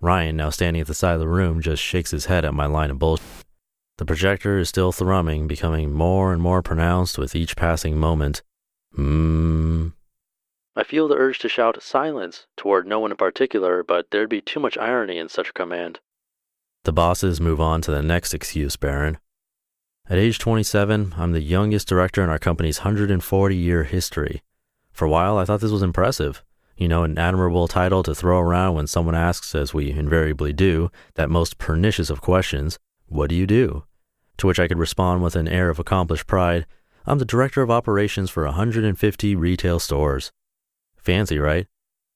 Ryan, 0.00 0.36
now 0.36 0.48
standing 0.48 0.80
at 0.80 0.86
the 0.86 0.94
side 0.94 1.12
of 1.12 1.20
the 1.20 1.28
room, 1.28 1.60
just 1.60 1.82
shakes 1.82 2.10
his 2.10 2.24
head 2.24 2.44
at 2.44 2.54
my 2.54 2.64
line 2.64 2.90
of 2.90 2.98
bullshit. 2.98 3.39
The 4.00 4.06
projector 4.06 4.58
is 4.58 4.70
still 4.70 4.92
thrumming, 4.92 5.46
becoming 5.46 5.92
more 5.92 6.32
and 6.32 6.40
more 6.40 6.62
pronounced 6.62 7.18
with 7.18 7.36
each 7.36 7.54
passing 7.54 7.98
moment. 7.98 8.40
Hmm. 8.94 9.88
I 10.74 10.84
feel 10.84 11.06
the 11.06 11.16
urge 11.16 11.38
to 11.40 11.50
shout 11.50 11.82
silence 11.82 12.46
toward 12.56 12.86
no 12.86 12.98
one 12.98 13.10
in 13.10 13.18
particular, 13.18 13.82
but 13.82 14.10
there'd 14.10 14.30
be 14.30 14.40
too 14.40 14.58
much 14.58 14.78
irony 14.78 15.18
in 15.18 15.28
such 15.28 15.50
a 15.50 15.52
command. 15.52 16.00
The 16.84 16.94
bosses 16.94 17.42
move 17.42 17.60
on 17.60 17.82
to 17.82 17.90
the 17.90 18.02
next 18.02 18.32
excuse, 18.32 18.74
Baron. 18.76 19.18
At 20.08 20.16
age 20.16 20.38
27, 20.38 21.12
I'm 21.18 21.32
the 21.32 21.42
youngest 21.42 21.86
director 21.86 22.24
in 22.24 22.30
our 22.30 22.38
company's 22.38 22.78
140 22.78 23.54
year 23.54 23.84
history. 23.84 24.40
For 24.92 25.04
a 25.04 25.10
while, 25.10 25.36
I 25.36 25.44
thought 25.44 25.60
this 25.60 25.72
was 25.72 25.82
impressive. 25.82 26.42
You 26.74 26.88
know, 26.88 27.04
an 27.04 27.18
admirable 27.18 27.68
title 27.68 28.02
to 28.04 28.14
throw 28.14 28.40
around 28.40 28.76
when 28.76 28.86
someone 28.86 29.14
asks, 29.14 29.54
as 29.54 29.74
we 29.74 29.90
invariably 29.90 30.54
do, 30.54 30.90
that 31.16 31.28
most 31.28 31.58
pernicious 31.58 32.08
of 32.08 32.22
questions 32.22 32.78
What 33.06 33.28
do 33.28 33.36
you 33.36 33.46
do? 33.46 33.84
To 34.40 34.46
which 34.46 34.58
I 34.58 34.68
could 34.68 34.78
respond 34.78 35.22
with 35.22 35.36
an 35.36 35.48
air 35.48 35.68
of 35.68 35.78
accomplished 35.78 36.26
pride 36.26 36.66
I'm 37.06 37.18
the 37.18 37.24
director 37.24 37.60
of 37.60 37.70
operations 37.70 38.30
for 38.30 38.44
150 38.44 39.36
retail 39.36 39.78
stores. 39.78 40.32
Fancy, 40.96 41.38
right? 41.38 41.66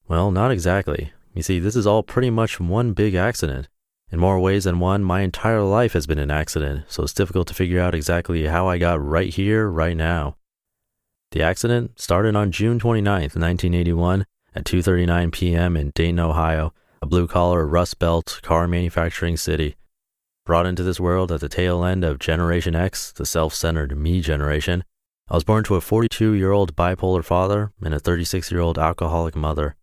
Well, 0.08 0.30
not 0.30 0.50
exactly. 0.50 1.12
You 1.34 1.42
see, 1.42 1.58
this 1.58 1.76
is 1.76 1.86
all 1.86 2.02
pretty 2.02 2.30
much 2.30 2.60
one 2.60 2.92
big 2.92 3.14
accident. 3.14 3.68
In 4.10 4.18
more 4.18 4.38
ways 4.38 4.64
than 4.64 4.78
one, 4.78 5.02
my 5.02 5.20
entire 5.20 5.62
life 5.62 5.92
has 5.92 6.06
been 6.06 6.18
an 6.18 6.30
accident, 6.30 6.84
so 6.88 7.02
it's 7.02 7.12
difficult 7.12 7.48
to 7.48 7.54
figure 7.54 7.80
out 7.80 7.94
exactly 7.94 8.46
how 8.46 8.68
I 8.68 8.78
got 8.78 9.04
right 9.04 9.32
here, 9.32 9.68
right 9.68 9.96
now. 9.96 10.36
The 11.32 11.42
accident 11.42 12.00
started 12.00 12.36
on 12.36 12.52
June 12.52 12.78
29, 12.78 13.20
1981, 13.20 14.24
at 14.54 14.64
2:39 14.64 15.32
p.m. 15.32 15.76
in 15.76 15.90
Dayton, 15.94 16.20
Ohio, 16.20 16.72
a 17.02 17.06
blue-collar 17.06 17.66
Rust 17.66 17.98
Belt 17.98 18.40
car 18.42 18.68
manufacturing 18.68 19.36
city. 19.36 19.76
Brought 20.46 20.66
into 20.66 20.82
this 20.82 21.00
world 21.00 21.32
at 21.32 21.40
the 21.40 21.48
tail 21.48 21.82
end 21.84 22.04
of 22.04 22.18
Generation 22.18 22.76
X, 22.76 23.12
the 23.12 23.24
self-centered 23.24 23.96
me 23.96 24.20
generation, 24.20 24.84
I 25.26 25.36
was 25.36 25.44
born 25.44 25.64
to 25.64 25.74
a 25.74 25.80
42-year-old 25.80 26.76
bipolar 26.76 27.24
father 27.24 27.72
and 27.82 27.94
a 27.94 27.98
36-year-old 27.98 28.78
alcoholic 28.78 29.34
mother. 29.34 29.74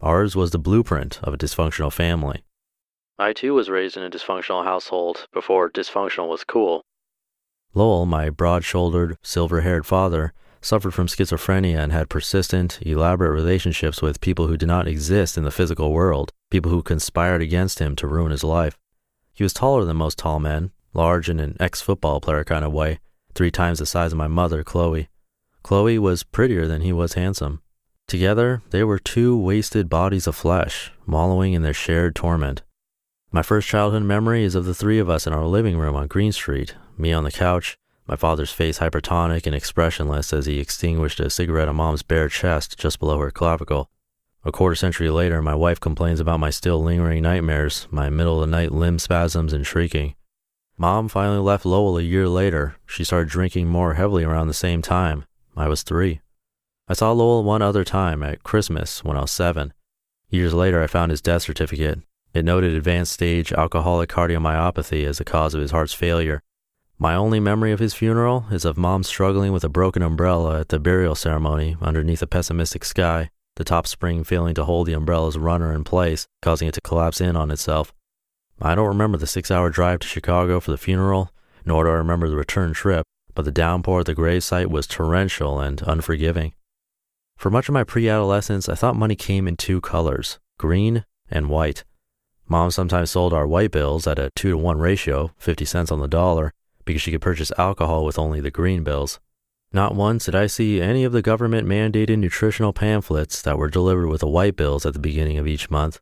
Ours 0.00 0.34
was 0.34 0.52
the 0.52 0.58
blueprint 0.58 1.20
of 1.22 1.34
a 1.34 1.36
dysfunctional 1.36 1.92
family. 1.92 2.44
I 3.18 3.34
too 3.34 3.52
was 3.52 3.68
raised 3.68 3.98
in 3.98 4.04
a 4.04 4.08
dysfunctional 4.10 4.64
household 4.64 5.26
before 5.34 5.68
dysfunctional 5.68 6.30
was 6.30 6.44
cool. 6.44 6.82
Lowell, 7.74 8.06
my 8.06 8.30
broad 8.30 8.64
shouldered, 8.64 9.18
silver 9.22 9.60
haired 9.60 9.84
father, 9.84 10.32
suffered 10.62 10.94
from 10.94 11.08
schizophrenia 11.08 11.76
and 11.76 11.92
had 11.92 12.08
persistent, 12.08 12.78
elaborate 12.80 13.32
relationships 13.32 14.00
with 14.00 14.22
people 14.22 14.46
who 14.46 14.56
did 14.56 14.68
not 14.68 14.88
exist 14.88 15.36
in 15.36 15.44
the 15.44 15.50
physical 15.50 15.92
world, 15.92 16.32
people 16.50 16.70
who 16.70 16.82
conspired 16.82 17.42
against 17.42 17.80
him 17.80 17.94
to 17.96 18.06
ruin 18.06 18.30
his 18.30 18.42
life. 18.42 18.78
He 19.36 19.44
was 19.44 19.52
taller 19.52 19.84
than 19.84 19.98
most 19.98 20.16
tall 20.16 20.40
men, 20.40 20.70
large 20.94 21.28
in 21.28 21.40
an 21.40 21.58
ex 21.60 21.82
football 21.82 22.22
player 22.22 22.42
kind 22.42 22.64
of 22.64 22.72
way, 22.72 23.00
three 23.34 23.50
times 23.50 23.78
the 23.78 23.86
size 23.86 24.12
of 24.12 24.18
my 24.18 24.28
mother, 24.28 24.64
Chloe. 24.64 25.10
Chloe 25.62 25.98
was 25.98 26.22
prettier 26.22 26.66
than 26.66 26.80
he 26.80 26.90
was 26.90 27.12
handsome. 27.12 27.60
Together, 28.08 28.62
they 28.70 28.82
were 28.82 28.98
two 28.98 29.36
wasted 29.36 29.90
bodies 29.90 30.26
of 30.26 30.34
flesh, 30.34 30.90
wallowing 31.06 31.52
in 31.52 31.60
their 31.60 31.74
shared 31.74 32.14
torment. 32.14 32.62
My 33.30 33.42
first 33.42 33.68
childhood 33.68 34.04
memory 34.04 34.42
is 34.42 34.54
of 34.54 34.64
the 34.64 34.74
three 34.74 34.98
of 34.98 35.10
us 35.10 35.26
in 35.26 35.34
our 35.34 35.44
living 35.44 35.76
room 35.76 35.96
on 35.96 36.06
Green 36.06 36.32
Street, 36.32 36.74
me 36.96 37.12
on 37.12 37.24
the 37.24 37.30
couch, 37.30 37.76
my 38.06 38.16
father's 38.16 38.52
face 38.52 38.78
hypertonic 38.78 39.44
and 39.44 39.54
expressionless 39.54 40.32
as 40.32 40.46
he 40.46 40.60
extinguished 40.60 41.20
a 41.20 41.28
cigarette 41.28 41.68
on 41.68 41.76
mom's 41.76 42.02
bare 42.02 42.30
chest 42.30 42.78
just 42.78 42.98
below 42.98 43.18
her 43.18 43.30
clavicle. 43.30 43.90
A 44.46 44.52
quarter 44.52 44.76
century 44.76 45.10
later, 45.10 45.42
my 45.42 45.56
wife 45.56 45.80
complains 45.80 46.20
about 46.20 46.38
my 46.38 46.50
still 46.50 46.80
lingering 46.80 47.24
nightmares, 47.24 47.88
my 47.90 48.08
middle 48.08 48.40
of 48.40 48.48
the 48.48 48.56
night 48.56 48.70
limb 48.70 49.00
spasms 49.00 49.52
and 49.52 49.66
shrieking. 49.66 50.14
Mom 50.78 51.08
finally 51.08 51.40
left 51.40 51.66
Lowell 51.66 51.98
a 51.98 52.02
year 52.02 52.28
later. 52.28 52.76
She 52.86 53.02
started 53.02 53.28
drinking 53.28 53.66
more 53.66 53.94
heavily 53.94 54.22
around 54.22 54.46
the 54.46 54.54
same 54.54 54.82
time. 54.82 55.24
I 55.56 55.66
was 55.66 55.82
three. 55.82 56.20
I 56.86 56.94
saw 56.94 57.10
Lowell 57.10 57.42
one 57.42 57.60
other 57.60 57.82
time 57.82 58.22
at 58.22 58.44
Christmas 58.44 59.02
when 59.02 59.16
I 59.16 59.22
was 59.22 59.32
seven. 59.32 59.74
Years 60.30 60.54
later, 60.54 60.80
I 60.80 60.86
found 60.86 61.10
his 61.10 61.20
death 61.20 61.42
certificate. 61.42 61.98
It 62.32 62.44
noted 62.44 62.72
advanced 62.72 63.14
stage 63.14 63.52
alcoholic 63.52 64.10
cardiomyopathy 64.10 65.04
as 65.06 65.18
the 65.18 65.24
cause 65.24 65.54
of 65.54 65.60
his 65.60 65.72
heart's 65.72 65.92
failure. 65.92 66.40
My 67.00 67.16
only 67.16 67.40
memory 67.40 67.72
of 67.72 67.80
his 67.80 67.94
funeral 67.94 68.46
is 68.52 68.64
of 68.64 68.78
mom 68.78 69.02
struggling 69.02 69.50
with 69.50 69.64
a 69.64 69.68
broken 69.68 70.02
umbrella 70.02 70.60
at 70.60 70.68
the 70.68 70.78
burial 70.78 71.16
ceremony 71.16 71.76
underneath 71.82 72.22
a 72.22 72.28
pessimistic 72.28 72.84
sky, 72.84 73.30
the 73.56 73.64
top 73.64 73.86
spring 73.86 74.24
failing 74.24 74.54
to 74.54 74.64
hold 74.64 74.86
the 74.86 74.94
umbrella's 74.94 75.36
runner 75.36 75.72
in 75.74 75.84
place, 75.84 76.26
causing 76.40 76.68
it 76.68 76.74
to 76.74 76.80
collapse 76.80 77.20
in 77.20 77.36
on 77.36 77.50
itself. 77.50 77.92
I 78.60 78.74
don't 78.74 78.86
remember 78.86 79.18
the 79.18 79.26
six 79.26 79.50
hour 79.50 79.68
drive 79.68 79.98
to 80.00 80.06
Chicago 80.06 80.60
for 80.60 80.70
the 80.70 80.78
funeral, 80.78 81.30
nor 81.64 81.84
do 81.84 81.90
I 81.90 81.94
remember 81.94 82.28
the 82.28 82.36
return 82.36 82.72
trip, 82.72 83.04
but 83.34 83.44
the 83.44 83.52
downpour 83.52 84.00
at 84.00 84.06
the 84.06 84.14
gravesite 84.14 84.70
was 84.70 84.86
torrential 84.86 85.60
and 85.60 85.82
unforgiving. 85.82 86.54
For 87.36 87.50
much 87.50 87.68
of 87.68 87.74
my 87.74 87.84
pre 87.84 88.08
adolescence, 88.08 88.68
I 88.68 88.74
thought 88.74 88.96
money 88.96 89.16
came 89.16 89.46
in 89.46 89.56
two 89.56 89.80
colors 89.80 90.38
green 90.58 91.04
and 91.30 91.50
white. 91.50 91.84
Mom 92.48 92.70
sometimes 92.70 93.10
sold 93.10 93.34
our 93.34 93.46
white 93.46 93.72
bills 93.72 94.06
at 94.06 94.18
a 94.18 94.30
2 94.36 94.50
to 94.50 94.56
1 94.56 94.78
ratio, 94.78 95.32
50 95.36 95.64
cents 95.64 95.90
on 95.90 96.00
the 96.00 96.08
dollar, 96.08 96.52
because 96.84 97.02
she 97.02 97.10
could 97.10 97.20
purchase 97.20 97.52
alcohol 97.58 98.04
with 98.04 98.18
only 98.18 98.40
the 98.40 98.50
green 98.50 98.84
bills. 98.84 99.18
Not 99.72 99.94
once 99.94 100.24
did 100.24 100.34
I 100.34 100.46
see 100.46 100.80
any 100.80 101.04
of 101.04 101.12
the 101.12 101.22
government 101.22 101.68
mandated 101.68 102.18
nutritional 102.18 102.72
pamphlets 102.72 103.42
that 103.42 103.58
were 103.58 103.68
delivered 103.68 104.08
with 104.08 104.20
the 104.20 104.28
white 104.28 104.56
bills 104.56 104.86
at 104.86 104.92
the 104.92 104.98
beginning 104.98 105.38
of 105.38 105.46
each 105.46 105.70
month. 105.70 106.00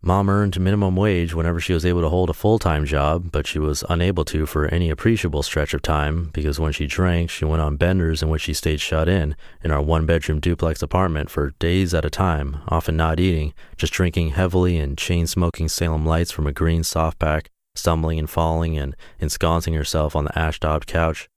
Mom 0.00 0.30
earned 0.30 0.60
minimum 0.60 0.94
wage 0.94 1.34
whenever 1.34 1.58
she 1.58 1.72
was 1.72 1.84
able 1.84 2.00
to 2.00 2.08
hold 2.08 2.30
a 2.30 2.34
full 2.34 2.60
time 2.60 2.84
job, 2.84 3.32
but 3.32 3.48
she 3.48 3.58
was 3.58 3.82
unable 3.88 4.24
to 4.24 4.46
for 4.46 4.66
any 4.66 4.90
appreciable 4.90 5.42
stretch 5.42 5.74
of 5.74 5.82
time 5.82 6.30
because 6.32 6.60
when 6.60 6.72
she 6.72 6.86
drank, 6.86 7.30
she 7.30 7.44
went 7.44 7.60
on 7.60 7.76
benders 7.76 8.22
in 8.22 8.28
which 8.28 8.42
she 8.42 8.54
stayed 8.54 8.80
shut 8.80 9.08
in 9.08 9.34
in 9.64 9.72
our 9.72 9.82
one 9.82 10.06
bedroom 10.06 10.38
duplex 10.38 10.82
apartment 10.82 11.30
for 11.30 11.50
days 11.58 11.94
at 11.94 12.04
a 12.04 12.10
time, 12.10 12.58
often 12.68 12.96
not 12.96 13.18
eating, 13.18 13.52
just 13.76 13.92
drinking 13.92 14.30
heavily 14.30 14.78
and 14.78 14.96
chain 14.96 15.26
smoking 15.26 15.68
Salem 15.68 16.06
lights 16.06 16.30
from 16.30 16.46
a 16.46 16.52
green 16.52 16.84
soft 16.84 17.18
pack, 17.18 17.50
stumbling 17.74 18.20
and 18.20 18.30
falling 18.30 18.78
and 18.78 18.94
ensconcing 19.18 19.74
herself 19.74 20.14
on 20.14 20.26
the 20.26 20.38
ash 20.38 20.60
daubed 20.60 20.86
couch. 20.86 21.28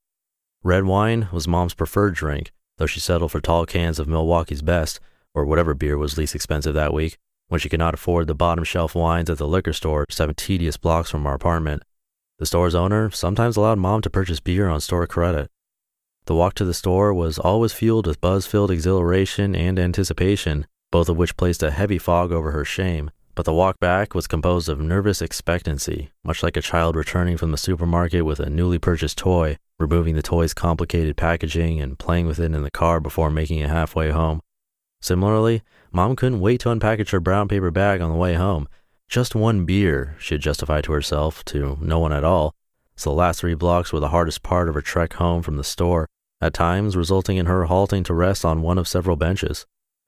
Red 0.64 0.84
wine 0.84 1.28
was 1.32 1.48
Mom's 1.48 1.74
preferred 1.74 2.14
drink, 2.14 2.52
though 2.78 2.86
she 2.86 3.00
settled 3.00 3.32
for 3.32 3.42
tall 3.42 3.66
cans 3.66 3.98
of 3.98 4.08
Milwaukee's 4.08 4.62
Best, 4.62 5.00
or 5.34 5.44
whatever 5.44 5.74
beer 5.74 5.98
was 5.98 6.20
least 6.20 6.36
expensive 6.36 6.76
that 6.76 6.94
week, 6.94 7.18
when 7.48 7.60
she 7.60 7.68
could 7.68 7.80
not 7.80 7.96
afford 7.96 8.28
the 8.28 8.36
bottom 8.36 8.64
shelf 8.64 8.94
wines 8.94 9.28
at 9.28 9.40
the 9.40 9.48
liquor 9.48 9.74
store 9.74 10.06
seven 10.12 10.36
tedious 10.36 10.78
blocks 10.78 11.10
from 11.10 11.26
our 11.26 11.34
apartment. 11.34 11.82
The 12.38 12.46
store's 12.46 12.76
owner 12.76 13.10
sometimes 13.10 13.58
allowed 13.58 13.80
Mom 13.80 14.04
to 14.04 14.10
purchase 14.12 14.40
beer 14.40 14.70
on 14.70 14.82
store 14.82 15.08
credit. 15.08 15.50
The 16.26 16.36
walk 16.36 16.54
to 16.56 16.66
the 16.66 16.76
store 16.76 17.12
was 17.12 17.40
always 17.40 17.74
fueled 17.74 18.06
with 18.06 18.22
buzz 18.22 18.46
filled 18.46 18.70
exhilaration 18.70 19.56
and 19.56 19.80
anticipation, 19.80 20.68
both 20.92 21.10
of 21.10 21.18
which 21.18 21.38
placed 21.38 21.64
a 21.64 21.72
heavy 21.72 21.98
fog 21.98 22.32
over 22.32 22.52
her 22.52 22.66
shame 22.66 23.10
but 23.36 23.46
the 23.46 23.54
walk 23.54 23.80
back 23.80 24.14
was 24.14 24.28
composed 24.28 24.70
of 24.70 24.80
nervous 24.80 25.22
expectancy, 25.22 26.12
much 26.24 26.44
like 26.44 26.58
a 26.58 26.62
child 26.62 26.96
returning 26.96 27.38
from 27.38 27.52
the 27.52 27.58
supermarket 27.58 28.26
with 28.26 28.40
a 28.40 28.50
newly 28.50 28.78
purchased 28.78 29.18
toy, 29.18 29.58
removing 29.82 30.16
the 30.16 30.22
toy's 30.22 30.54
complicated 30.54 31.18
packaging 31.18 31.82
and 31.82 32.00
playing 32.00 32.28
with 32.28 32.40
it 32.40 32.54
in 32.54 32.64
the 32.64 32.72
car 32.72 33.00
before 33.00 33.30
making 33.30 33.60
it 33.60 33.70
halfway 33.70 34.12
home. 34.12 34.42
Similarly, 35.02 35.64
Mom 35.92 36.16
couldn't 36.16 36.40
wait 36.40 36.62
to 36.62 36.70
unpackage 36.70 37.10
her 37.10 37.20
brown 37.20 37.48
paper 37.48 37.72
bag 37.72 38.02
on 38.02 38.12
the 38.12 38.18
way 38.18 38.36
home. 38.36 38.68
Just 39.10 39.36
one 39.36 39.66
beer, 39.66 40.16
she 40.20 40.36
had 40.36 40.42
justified 40.42 40.86
to 40.86 40.94
herself, 40.94 41.44
to 41.46 41.78
no 41.82 42.00
one 42.00 42.14
at 42.14 42.24
all. 42.24 42.54
So 42.96 43.10
the 43.10 43.16
last 43.16 43.42
three 43.42 43.56
blocks 43.56 43.92
were 43.92 44.00
the 44.00 44.10
hardest 44.10 44.44
part 44.44 44.70
of 44.70 44.76
her 44.76 44.82
trek 44.82 45.14
home 45.14 45.42
from 45.42 45.58
the 45.58 45.64
store, 45.64 46.08
at 46.40 46.54
times 46.54 46.96
resulting 46.96 47.38
in 47.38 47.46
her 47.46 47.66
halting 47.66 48.04
to 48.06 48.14
rest 48.14 48.46
on 48.46 48.62
one 48.62 48.78
of 48.78 48.88
several 48.88 49.16
benches. 49.16 49.66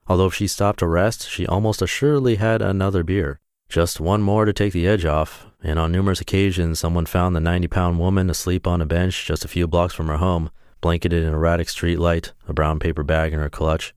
Although 0.07 0.27
if 0.27 0.33
she 0.33 0.47
stopped 0.47 0.79
to 0.79 0.87
rest, 0.87 1.29
she 1.29 1.47
almost 1.47 1.81
assuredly 1.81 2.35
had 2.35 2.61
another 2.61 3.03
beer. 3.03 3.39
Just 3.73 3.99
one 3.99 4.21
more 4.21 4.45
to 4.45 4.53
take 4.53 4.71
the 4.71 4.87
edge 4.87 5.03
off, 5.03 5.47
and 5.63 5.79
on 5.79 5.91
numerous 5.91 6.21
occasions 6.21 6.77
someone 6.77 7.07
found 7.07 7.35
the 7.35 7.39
90 7.39 7.67
pound 7.69 7.97
woman 7.97 8.29
asleep 8.29 8.67
on 8.67 8.81
a 8.81 8.85
bench 8.85 9.25
just 9.25 9.43
a 9.43 9.47
few 9.47 9.65
blocks 9.65 9.95
from 9.95 10.09
her 10.09 10.17
home, 10.17 10.51
blanketed 10.79 11.23
in 11.23 11.33
erratic 11.33 11.67
streetlight, 11.67 12.33
a 12.47 12.53
brown 12.53 12.77
paper 12.77 13.01
bag 13.01 13.33
in 13.33 13.39
her 13.39 13.49
clutch. 13.49 13.95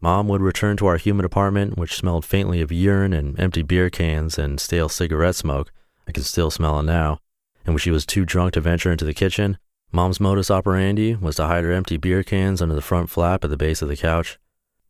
Mom 0.00 0.28
would 0.28 0.40
return 0.40 0.78
to 0.78 0.86
our 0.86 0.96
humid 0.96 1.26
apartment, 1.26 1.76
which 1.76 1.94
smelled 1.94 2.24
faintly 2.24 2.62
of 2.62 2.72
urine 2.72 3.12
and 3.12 3.38
empty 3.38 3.60
beer 3.60 3.90
cans 3.90 4.38
and 4.38 4.58
stale 4.58 4.88
cigarette 4.88 5.36
smoke. 5.36 5.70
I 6.08 6.12
can 6.12 6.22
still 6.22 6.50
smell 6.50 6.80
it 6.80 6.84
now. 6.84 7.18
And 7.66 7.74
when 7.74 7.80
she 7.80 7.90
was 7.90 8.06
too 8.06 8.24
drunk 8.24 8.54
to 8.54 8.62
venture 8.62 8.90
into 8.90 9.04
the 9.04 9.12
kitchen, 9.12 9.58
Mom's 9.92 10.20
modus 10.20 10.50
operandi 10.50 11.16
was 11.16 11.36
to 11.36 11.48
hide 11.48 11.64
her 11.64 11.72
empty 11.72 11.98
beer 11.98 12.22
cans 12.22 12.62
under 12.62 12.74
the 12.74 12.80
front 12.80 13.10
flap 13.10 13.44
at 13.44 13.50
the 13.50 13.58
base 13.58 13.82
of 13.82 13.90
the 13.90 13.96
couch. 13.98 14.38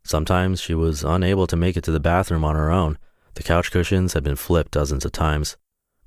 Sometimes 0.05 0.61
she 0.61 0.75
was 0.75 1.02
unable 1.02 1.49
to 1.49 1.57
make 1.57 1.76
it 1.76 1.83
to 1.83 1.91
the 1.91 1.99
bathroom 1.99 2.45
on 2.45 2.55
her 2.55 2.71
own. 2.71 2.99
The 3.35 3.43
couch 3.43 3.71
cushions 3.71 4.12
had 4.12 4.23
been 4.23 4.37
flipped 4.37 4.73
dozens 4.73 5.05
of 5.05 5.12
times. 5.12 5.57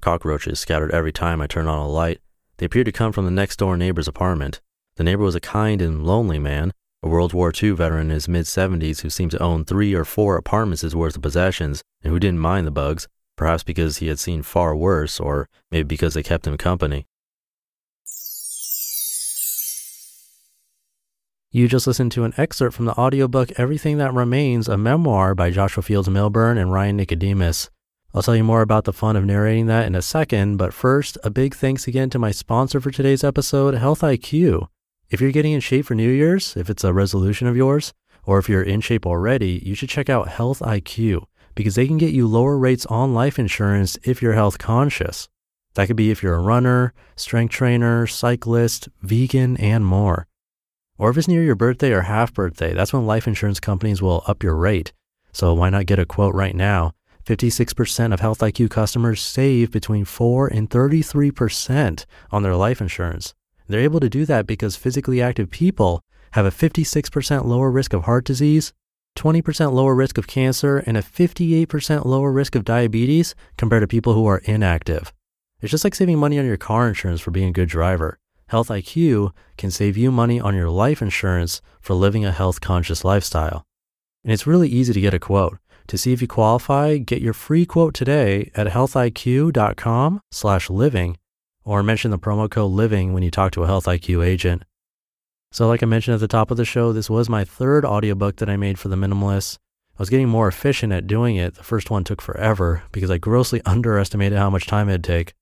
Cockroaches 0.02 0.60
scattered 0.60 0.92
every 0.92 1.12
time 1.12 1.42
I 1.42 1.48
turned 1.48 1.68
on 1.68 1.80
a 1.80 1.88
light. 1.88 2.20
They 2.58 2.66
appeared 2.66 2.86
to 2.86 2.92
come 2.92 3.12
from 3.12 3.26
the 3.26 3.32
next 3.32 3.58
door 3.58 3.76
neighbor's 3.76 4.08
apartment. 4.08 4.62
The 4.98 5.04
neighbor 5.04 5.24
was 5.24 5.36
a 5.36 5.42
kind 5.42 5.82
and 5.82 6.06
lonely 6.06 6.40
man, 6.40 6.72
a 7.04 7.10
World 7.10 7.34
War 7.34 7.52
II 7.52 7.72
veteran 7.72 8.08
in 8.08 8.14
his 8.14 8.28
mid 8.28 8.46
70s 8.46 9.02
who 9.02 9.10
seemed 9.10 9.32
to 9.32 9.42
own 9.42 9.66
three 9.66 9.94
or 9.94 10.06
four 10.06 10.38
apartments' 10.38 10.96
worth 10.96 11.16
of 11.16 11.22
possessions 11.22 11.82
and 12.02 12.14
who 12.14 12.20
didn't 12.20 12.40
mind 12.40 12.66
the 12.66 12.72
bugs, 12.72 13.08
perhaps 13.36 13.64
because 13.64 13.98
he 13.98 14.08
had 14.08 14.20
seen 14.20 14.42
far 14.42 14.76
worse, 14.76 15.20
or 15.20 15.50
maybe 15.72 15.84
because 15.84 16.14
they 16.14 16.24
kept 16.24 16.48
him 16.48 16.58
company. 16.58 17.06
You 21.56 21.70
just 21.70 21.88
listened 21.88 22.12
to 22.12 22.26
an 22.26 22.34
excerpt 22.36 22.76
from 22.76 22.84
the 22.84 23.00
audiobook 23.00 23.58
Everything 23.58 23.98
That 23.98 24.14
Remains, 24.14 24.68
a 24.68 24.76
memoir 24.76 25.34
by 25.34 25.52
Joshua 25.52 25.84
Fields 25.84 26.10
Millburn 26.10 26.58
and 26.58 26.70
Ryan 26.70 26.98
Nicodemus. 26.98 27.70
I'll 28.14 28.22
tell 28.22 28.36
you 28.36 28.44
more 28.44 28.62
about 28.62 28.84
the 28.84 28.92
fun 28.92 29.16
of 29.16 29.24
narrating 29.24 29.68
that 29.68 29.86
in 29.86 29.96
a 29.96 30.02
second, 30.02 30.58
but 30.58 30.74
first, 30.74 31.18
a 31.24 31.30
big 31.30 31.56
thanks 31.56 31.88
again 31.88 32.10
to 32.10 32.20
my 32.20 32.32
sponsor 32.32 32.82
for 32.82 32.92
today's 32.92 33.24
episode, 33.24 33.76
Health 33.76 34.02
IQ. 34.02 34.68
If 35.10 35.22
you're 35.22 35.32
getting 35.32 35.54
in 35.54 35.62
shape 35.62 35.86
for 35.86 35.96
New 35.96 36.10
Year's, 36.10 36.58
if 36.58 36.70
it's 36.70 36.84
a 36.84 36.92
resolution 36.92 37.48
of 37.48 37.56
yours, 37.56 37.94
or 38.26 38.38
if 38.38 38.50
you're 38.50 38.62
in 38.62 38.82
shape 38.82 39.06
already, 39.06 39.64
you 39.66 39.76
should 39.76 39.88
check 39.88 40.10
out 40.10 40.28
Health 40.28 40.60
IQ 40.60 41.24
because 41.56 41.76
they 41.76 41.88
can 41.88 41.98
get 41.98 42.14
you 42.14 42.28
lower 42.28 42.58
rates 42.58 42.86
on 42.88 43.14
life 43.14 43.40
insurance 43.40 43.98
if 44.04 44.22
you're 44.22 44.34
health 44.34 44.58
conscious. 44.58 45.30
That 45.76 45.88
could 45.88 45.96
be 45.96 46.12
if 46.12 46.22
you're 46.22 46.36
a 46.36 46.40
runner, 46.40 46.94
strength 47.16 47.54
trainer, 47.54 48.08
cyclist, 48.08 48.90
vegan, 49.02 49.56
and 49.56 49.86
more. 49.86 50.28
Or 50.98 51.10
if 51.10 51.18
it's 51.18 51.28
near 51.28 51.44
your 51.44 51.56
birthday 51.56 51.92
or 51.92 52.02
half 52.02 52.34
birthday, 52.34 52.74
that's 52.74 52.94
when 52.94 53.06
life 53.06 53.28
insurance 53.28 53.60
companies 53.60 54.02
will 54.02 54.24
up 54.28 54.44
your 54.44 54.56
rate. 54.56 54.94
So 55.34 55.54
why 55.54 55.70
not 55.70 55.86
get 55.86 56.00
a 56.00 56.06
quote 56.06 56.34
right 56.34 56.56
now? 56.56 56.94
56% 57.26 58.14
of 58.14 58.20
Health 58.20 58.40
IQ 58.40 58.70
customers 58.70 59.22
save 59.22 59.72
between 59.72 60.06
4 60.06 60.48
and 60.48 60.70
33% 60.70 62.06
on 62.32 62.44
their 62.44 62.56
life 62.56 62.80
insurance. 62.80 63.34
They're 63.68 63.82
able 63.82 64.00
to 64.00 64.10
do 64.10 64.26
that 64.26 64.46
because 64.46 64.76
physically 64.76 65.22
active 65.22 65.50
people 65.50 66.02
have 66.32 66.46
a 66.46 66.52
56% 66.52 67.46
lower 67.46 67.72
risk 67.72 67.94
of 67.94 68.04
heart 68.04 68.26
disease, 68.26 68.74
20% 69.18 69.74
lower 69.74 69.96
risk 69.96 70.18
of 70.18 70.28
cancer, 70.28 70.78
and 70.78 70.98
a 70.98 71.02
58% 71.02 72.06
lower 72.06 72.32
risk 72.32 72.56
of 72.56 72.64
diabetes 72.64 73.34
compared 73.58 73.82
to 73.82 73.88
people 73.88 74.14
who 74.14 74.26
are 74.28 74.40
inactive. 74.46 75.14
It's 75.62 75.72
just 75.72 75.84
like 75.84 75.96
saving 75.96 76.20
money 76.20 76.38
on 76.38 76.46
your 76.46 76.58
car 76.58 76.88
insurance 76.88 77.22
for 77.22 77.32
being 77.32 77.50
a 77.50 77.54
good 77.54 77.70
driver. 77.70 78.20
Health 78.48 78.70
IQ 78.70 79.32
can 79.58 79.72
save 79.72 79.98
you 79.98 80.12
money 80.12 80.40
on 80.40 80.54
your 80.54 80.70
life 80.70 81.02
insurance 81.02 81.62
for 81.82 81.96
living 81.96 82.24
a 82.24 82.32
health 82.32 82.62
conscious 82.62 83.04
lifestyle. 83.04 83.66
And 84.24 84.32
it's 84.32 84.48
really 84.48 84.70
easy 84.70 84.94
to 84.94 85.02
get 85.02 85.14
a 85.14 85.20
quote. 85.20 85.58
To 85.88 85.98
see 85.98 86.14
if 86.14 86.22
you 86.22 86.28
qualify, 86.28 86.98
get 86.98 87.22
your 87.22 87.34
free 87.34 87.66
quote 87.66 87.94
today 87.94 88.52
at 88.56 88.68
healthiq.com 88.68 90.22
slash 90.32 90.70
living 90.70 91.18
or 91.64 91.82
mention 91.84 92.12
the 92.12 92.20
promo 92.20 92.50
code 92.50 92.72
living 92.72 93.14
when 93.14 93.24
you 93.24 93.32
talk 93.32 93.52
to 93.54 93.64
a 93.64 93.68
Health 93.68 93.86
IQ 93.86 94.26
agent. 94.26 94.64
So 95.52 95.68
like 95.68 95.82
I 95.82 95.86
mentioned 95.86 96.16
at 96.16 96.20
the 96.20 96.28
top 96.28 96.52
of 96.52 96.58
the 96.58 96.66
show, 96.66 96.92
this 96.92 97.10
was 97.10 97.30
my 97.30 97.44
third 97.46 97.86
audiobook 97.86 98.38
that 98.38 98.50
I 98.50 98.58
made 98.58 98.78
for 98.78 98.90
the 98.90 98.96
minimalists. 98.96 99.58
I 99.98 100.02
was 100.02 100.10
getting 100.10 100.28
more 100.28 100.48
efficient 100.48 100.92
at 100.92 101.08
doing 101.08 101.38
it. 101.38 101.56
The 101.56 101.64
first 101.64 101.90
one 101.90 102.04
took 102.04 102.22
forever 102.22 102.84
because 102.92 103.10
I 103.10 103.18
grossly 103.18 103.62
underestimated 103.66 104.38
how 104.38 104.50
much 104.50 104.68
time 104.68 104.90
it'd 104.90 105.04
take. 105.04 105.34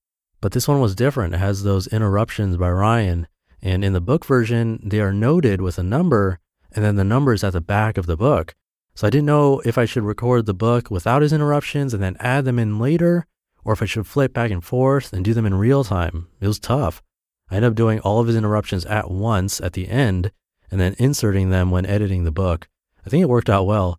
But 0.44 0.52
this 0.52 0.68
one 0.68 0.82
was 0.82 0.94
different. 0.94 1.34
It 1.34 1.38
has 1.38 1.64
those 1.64 1.88
interruptions 1.88 2.58
by 2.58 2.70
Ryan. 2.70 3.28
And 3.62 3.82
in 3.82 3.94
the 3.94 4.02
book 4.02 4.26
version, 4.26 4.78
they 4.84 5.00
are 5.00 5.14
noted 5.14 5.62
with 5.62 5.78
a 5.78 5.84
number 5.84 6.38
and 6.74 6.84
then 6.84 6.98
the 6.98 7.06
numbers 7.06 7.46
at 7.46 7.54
the 7.54 7.62
back 7.62 7.98
of 7.98 8.08
the 8.08 8.18
book. 8.18 8.54
So 8.94 9.08
I 9.08 9.10
didn't 9.10 9.28
know 9.28 9.62
if 9.64 9.78
I 9.78 9.86
should 9.86 10.04
record 10.04 10.46
the 10.46 10.54
book 10.54 10.92
without 10.92 11.22
his 11.22 11.32
interruptions 11.32 11.94
and 11.94 12.04
then 12.04 12.18
add 12.20 12.44
them 12.44 12.60
in 12.60 12.78
later, 12.78 13.26
or 13.64 13.72
if 13.72 13.82
I 13.82 13.86
should 13.86 14.06
flip 14.06 14.34
back 14.34 14.52
and 14.52 14.62
forth 14.62 15.14
and 15.14 15.24
do 15.24 15.34
them 15.34 15.46
in 15.46 15.54
real 15.54 15.86
time. 15.86 16.28
It 16.42 16.48
was 16.48 16.60
tough. 16.60 17.02
I 17.50 17.56
ended 17.56 17.72
up 17.72 17.76
doing 17.76 18.02
all 18.02 18.20
of 18.20 18.28
his 18.28 18.36
interruptions 18.36 18.86
at 18.86 19.10
once 19.10 19.62
at 19.62 19.72
the 19.72 19.88
end 19.88 20.34
and 20.70 20.78
then 20.78 20.98
inserting 21.00 21.52
them 21.52 21.72
when 21.72 21.86
editing 21.86 22.26
the 22.26 22.32
book. 22.32 22.68
I 23.06 23.10
think 23.10 23.22
it 23.22 23.30
worked 23.30 23.50
out 23.50 23.66
well. 23.66 23.98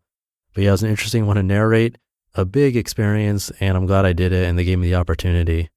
But 0.52 0.64
yeah, 0.64 0.68
it 0.68 0.72
was 0.72 0.82
an 0.82 0.90
interesting 0.90 1.24
one 1.24 1.36
to 1.36 1.42
narrate, 1.42 1.96
a 2.34 2.44
big 2.44 2.76
experience, 2.76 3.50
and 3.60 3.78
I'm 3.78 3.86
glad 3.86 4.04
I 4.04 4.12
did 4.12 4.34
it 4.34 4.46
and 4.46 4.58
they 4.58 4.64
gave 4.64 4.78
me 4.78 4.90
the 4.90 4.96
opportunity. 4.96 5.70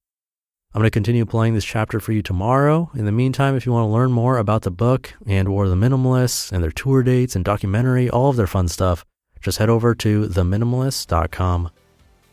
I'm 0.77 0.81
going 0.81 0.91
to 0.91 0.93
continue 0.93 1.25
playing 1.25 1.55
this 1.55 1.65
chapter 1.65 1.99
for 1.99 2.11
you 2.11 2.21
tomorrow. 2.21 2.91
In 2.93 3.05
the 3.05 3.11
meantime, 3.11 3.55
if 3.55 3.65
you 3.65 3.71
want 3.71 3.85
to 3.87 3.91
learn 3.91 4.11
more 4.11 4.37
about 4.37 4.61
the 4.61 4.69
book 4.69 5.11
and 5.25 5.47
or 5.47 5.67
the 5.67 5.73
minimalists 5.73 6.51
and 6.51 6.63
their 6.63 6.69
tour 6.69 7.01
dates 7.01 7.35
and 7.35 7.43
documentary, 7.43 8.11
all 8.11 8.29
of 8.29 8.35
their 8.35 8.45
fun 8.45 8.67
stuff, 8.67 9.03
just 9.41 9.57
head 9.57 9.71
over 9.71 9.95
to 9.95 10.27
theminimalists.com. 10.27 11.71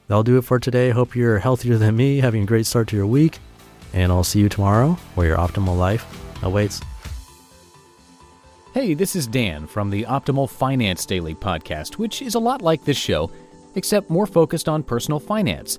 That'll 0.08 0.22
do 0.22 0.36
it 0.36 0.44
for 0.44 0.58
today. 0.58 0.90
Hope 0.90 1.16
you're 1.16 1.38
healthier 1.38 1.78
than 1.78 1.96
me, 1.96 2.18
having 2.18 2.42
a 2.42 2.44
great 2.44 2.66
start 2.66 2.86
to 2.88 2.96
your 2.96 3.06
week, 3.06 3.38
and 3.94 4.12
I'll 4.12 4.22
see 4.22 4.40
you 4.40 4.50
tomorrow 4.50 4.98
where 5.14 5.28
your 5.28 5.38
optimal 5.38 5.78
life 5.78 6.04
awaits. 6.42 6.82
Hey, 8.74 8.92
this 8.92 9.16
is 9.16 9.26
Dan 9.26 9.66
from 9.66 9.88
the 9.88 10.02
Optimal 10.02 10.50
Finance 10.50 11.06
Daily 11.06 11.34
podcast, 11.34 11.94
which 11.94 12.20
is 12.20 12.34
a 12.34 12.40
lot 12.40 12.60
like 12.60 12.84
this 12.84 12.98
show, 12.98 13.30
except 13.74 14.10
more 14.10 14.26
focused 14.26 14.68
on 14.68 14.82
personal 14.82 15.18
finance. 15.18 15.78